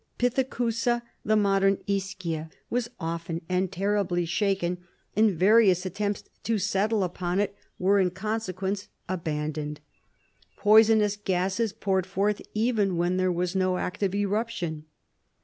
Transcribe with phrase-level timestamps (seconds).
[0.17, 4.79] Pithecusa, the modern Ischia, was often and terribly shaken,
[5.15, 9.79] and various attempts to settle upon it were in consequence abandoned.
[10.57, 14.85] Poisonous gases poured forth, even when there was no active eruption.